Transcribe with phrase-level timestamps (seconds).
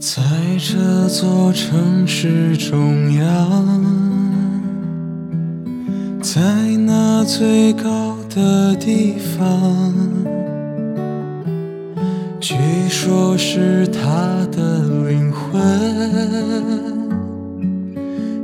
[0.00, 0.22] 在
[0.58, 3.84] 这座城市中央，
[6.22, 6.40] 在
[6.86, 9.92] 那最高的地方，
[12.38, 12.54] 据
[12.88, 15.60] 说是他的灵魂，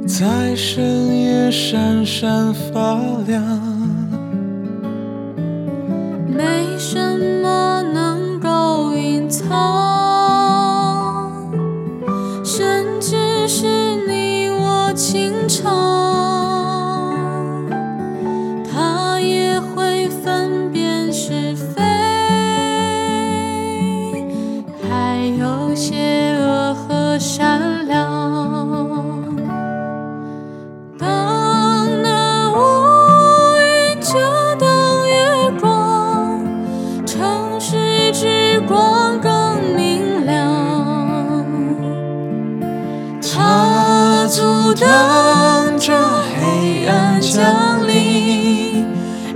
[0.08, 3.73] 在深夜闪闪发亮。
[18.72, 21.82] 他也会分辨是非，
[24.88, 27.94] 还有邪恶和善良。
[30.98, 32.56] 当那乌
[33.56, 34.66] 云遮挡
[35.06, 36.42] 月光，
[37.06, 40.34] 城市之光更明亮。
[43.22, 44.42] 他阻
[44.74, 44.88] 挡
[45.84, 48.86] 着黑暗降临，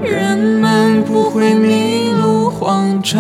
[0.03, 3.19] 人们不会迷路慌张。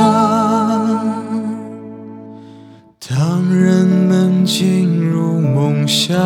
[3.06, 6.16] 当人们进入梦乡，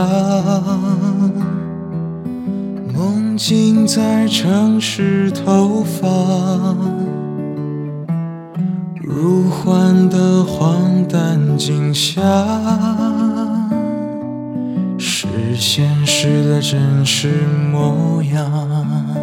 [2.95, 6.77] 梦境在城市投放，
[9.03, 13.12] 如幻的荒诞景象。
[15.65, 17.29] 现实的真实
[17.71, 19.22] 模样。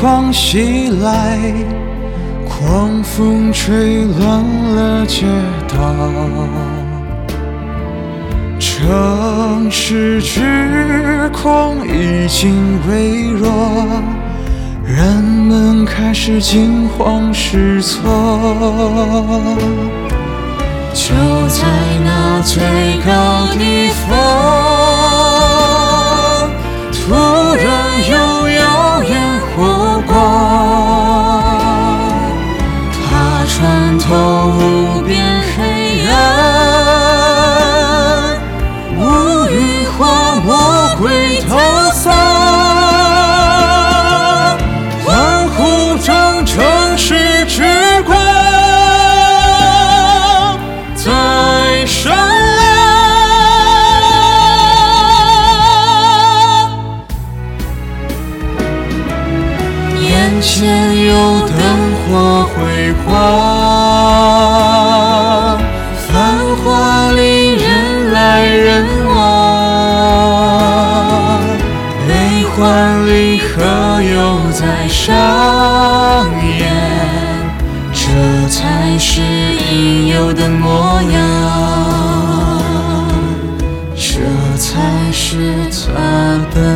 [0.00, 1.38] 狂袭来，
[2.48, 4.42] 狂风吹乱
[4.74, 5.26] 了街
[5.68, 5.76] 道，
[8.58, 13.50] 城市之光已经微弱，
[14.86, 18.00] 人们开始惊慌失措。
[20.94, 21.14] 就
[21.48, 21.66] 在
[22.02, 22.62] 那最
[74.60, 75.08] 在上
[76.58, 76.68] 演。
[77.92, 78.00] 这
[78.48, 79.22] 才是
[79.72, 81.18] 应有的模样，
[83.96, 84.20] 这
[84.58, 85.88] 才是他
[86.54, 86.69] 的